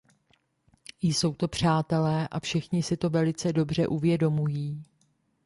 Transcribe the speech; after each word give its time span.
Jsou 1.01 1.33
to 1.33 1.47
přátelé 1.47 2.27
a 2.27 2.39
všichni 2.39 2.83
si 2.83 2.97
to 2.97 3.09
velice 3.09 3.53
dobře 3.53 3.87
uvědomují. 3.87 4.85